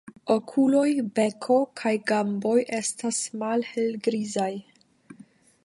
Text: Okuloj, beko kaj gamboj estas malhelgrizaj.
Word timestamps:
Okuloj, 0.35 0.87
beko 1.19 1.57
kaj 1.81 1.91
gamboj 2.11 2.55
estas 2.79 3.21
malhelgrizaj. 3.43 4.51